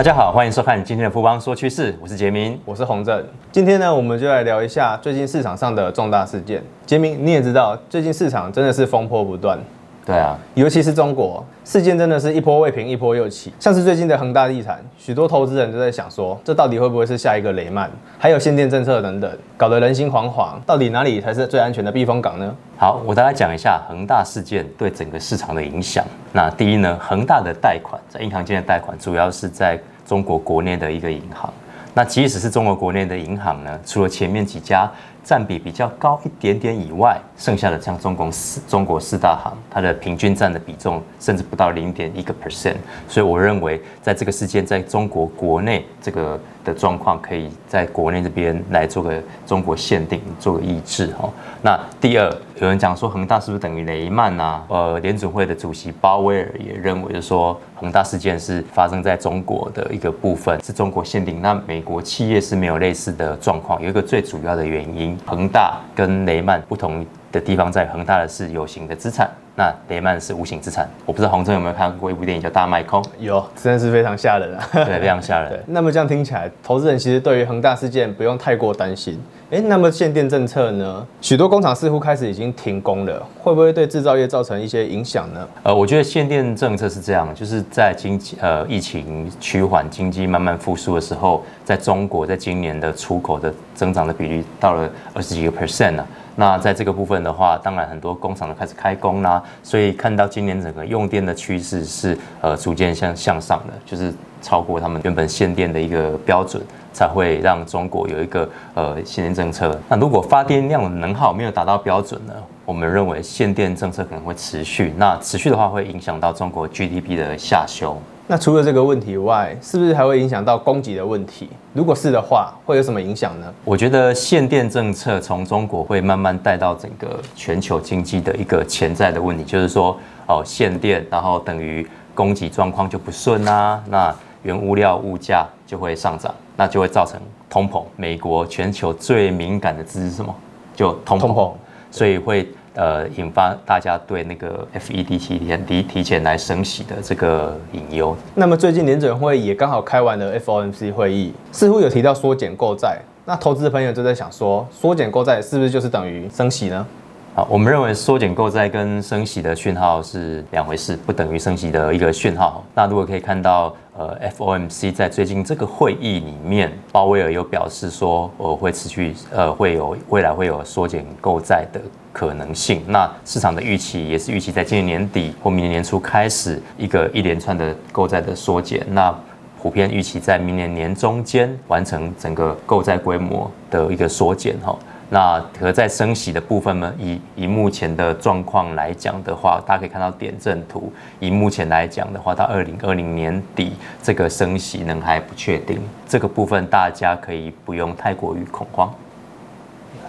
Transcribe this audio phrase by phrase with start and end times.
[0.00, 3.22] 大家好，欢迎收看今天的富邦说趋势，我是杰明，我是洪正。
[3.52, 6.62] 今天呢，我们就来聊一下最近市场上的重大事件。
[6.86, 9.58] 杰明，你也知道，最近市场真的是风波不断。
[10.06, 17.88] 对啊，尤其是中国事件真的是一波未平一波又起，像是最近的恒大地产，许多投资人都在想说，这到底会不会是下一个雷曼？
[18.18, 20.54] 还有限电政策等等，搞得人心惶惶。
[20.64, 22.52] 到底哪里才是最安全的避风港呢？
[22.78, 26.02] 好，我大概讲一下恒大事件对整个市场的影响。
[26.32, 31.52] 那第一呢，恒大的贷款在银行间的贷款，主要是在中国国内的一个银行。
[31.94, 34.90] 那即使是中国国内的银行呢，除了前面几家。
[35.22, 42.76] 占比比较高一点点以外，剩下的像中共四中国四大行，它的平均占的比重甚至不到零点一个 percent，
[43.08, 51.28] 所以我认为在这个事件在中国国内这个的状况，可以在国内这边来做个中国限定，做个抑制哈。
[51.62, 54.64] 那第二，有人讲说恒大是不是等于雷曼啊？
[54.68, 61.40] 呃，联准会的主席鲍威尔也认为，说恒大事件是发生在中国的一个部分，是中国限定。
[61.42, 65.09] 那美国企业是没有类似的状况，有一个最主要的原因。
[65.26, 70.88] 恒大跟雷曼不同的地方在恒大的是有形的资产，那雷曼是无形资产。
[71.06, 73.02] 我不知道洪正有没有看过一部电影叫《大卖空》？
[73.18, 74.68] 有，真的是非常吓人啊！
[74.72, 75.50] 对，非常吓人。
[75.50, 79.20] 对，那么这样听起来，投资人其实对于恒大事件不用太过担心。
[79.50, 81.04] 诶，那么限电政策呢？
[81.20, 85.48] 许多工厂似乎开始已经停工了，会不会对制造业造成一些影响呢？
[85.64, 96.06] 呃，我觉得限电政策是这样，就是在经济呃疫情趋缓、经济慢慢复苏的时候，在中国在今年的出口的增长的比率到了二十几个 percent 了。
[96.40, 104.10] 那在这个部分的话，当然很多工厂都开始开工啦，所以看到今年整个用电的趋势是呃逐渐向向上的，就是
[104.40, 106.62] 超过他们原本限电的一个标准，
[106.94, 109.78] 才会让中国有一个呃限电政策。
[109.86, 112.32] 那如果发电量能耗没有达到标准呢？
[112.64, 118.00] 我们认为限电政策可能会持续，那持续的话会影响到中国 GDP 的下修。
[118.30, 121.48] 那除了这个问题以外，是不是还会影响到供给的问题？
[121.72, 123.52] 如果是的话，会有什么影响呢？
[123.64, 129.98] 我觉得限电政策从中国会慢慢带到整个全球经济的一个潜在的问题，就是说
[130.28, 134.14] 哦，限电，然后等于供给状况就不顺啊，那
[134.44, 137.82] 原物料物价就会上涨，那就会造成通膨。
[137.96, 140.32] 美国全球最敏感的字是什么？
[140.76, 141.52] 就通膨，通膨，
[141.90, 142.48] 所以会。
[142.74, 148.16] 呃，引发大家对那个 FED 提前提前来升息的这个隐忧。
[148.34, 153.00] 那么最近联准会也刚好开完了 FOMC 会议，似乎有提到缩减购债。
[153.26, 156.86] 那投资的朋友就在想说，缩减购债是不是就是等于升息呢？
[157.32, 162.64] 好，我们认为缩减购债跟升息的讯号是两回事，不等于升息的一个讯号。
[162.74, 163.74] 那如果可以看到。
[163.98, 171.78] 呃，FOMC 在最近这个会议里面，鲍威尔有表示说，呃，会持续，呃，会有未来会有缩减购债的
[172.10, 172.82] 可能性。
[172.86, 178.86] 那市场的预期也是预期在今年年底或明年年初开始一个一连串的购债的缩减。
[178.88, 179.14] 那
[179.60, 184.74] 普遍预期在明年年中间完成整个购债规模的一个缩减，哈。
[185.12, 186.94] 那和在升息的部分呢？
[186.96, 190.92] 以以目前的状况来讲的话，大家可以看到点阵图。
[191.18, 195.80] 以目前来讲的话，到二零二零年底，这个升息呢还不确定。
[196.08, 198.88] 这个部分大家可以不用太过于恐慌。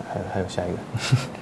[0.07, 1.40] 还还有下一个。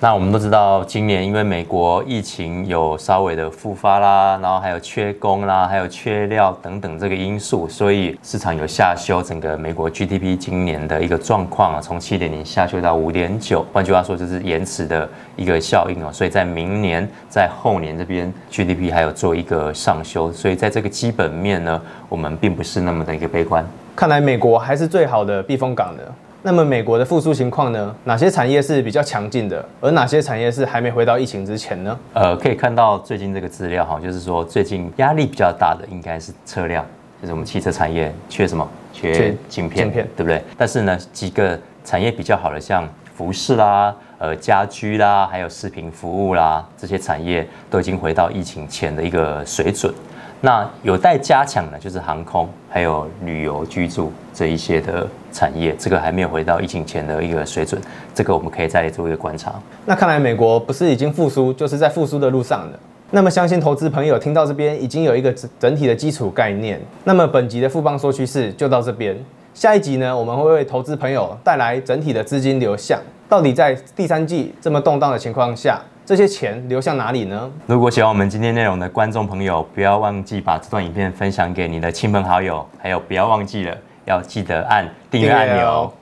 [0.00, 13.66] 那我们都知道，今年因为美国疫情有稍微的复发啦，然后还有缺工啦，还有缺料等等这个因素，所以市场有下修整个美国 GDP 今年的一个状况啊，从七点零下修到五点九。
[13.72, 16.12] 换句话说，就是延迟的一个效应哦。
[16.12, 23.66] 所以在明年、在后年这边 GDP 还有做一个上修，所以在这个基本面呢，我们并不是那么的一个悲观。
[23.96, 26.14] 看来美国还是最好的避风港的。
[26.42, 27.94] 那么美国的复苏情况呢？
[28.04, 31.98] 哪些产业是比较强劲的，而哪些产业是还没回到疫情之前呢？
[32.14, 36.86] 呃，可以看到最近这个资料哈，就是说最近压力比较大的应该是车辆，
[37.20, 38.66] 就是我们汽车产业缺什么？
[38.92, 40.42] 缺晶片，晶片对不对？
[40.56, 49.92] 但是呢，几个产业比较好的，像服饰啦、呃家居啦，还有食品服务啦，这些产业都已经回到疫情前的一个水准。
[50.40, 57.80] 那有待加强的，就是航空，还有旅游、居住这一些的产业，这个还没有回到疫情前的一个水准，
[58.14, 59.52] 这个我们可以再做一个观察。
[59.84, 62.78] 那看来美国不是已经复苏，就是在复苏的路上了。
[63.10, 66.80] 那么相信投资朋友听到这边已经有一个整体的基础概念。
[67.02, 69.18] 那么本集的富邦说趋势就到这边，
[69.54, 75.80] 下一集呢，我们会为投资朋友带来整体的资金流向，到底在第三季这么动荡的情况下。
[76.08, 77.50] 这些钱流向哪里呢？
[77.66, 83.76] 如果喜欢我们今天内容的观众朋友，不要忘记把这段影片分享给你的亲朋好友，还有不要忘记了
[84.06, 85.92] 要记得按订阅按钮。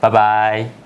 [0.00, 0.83] 拜拜。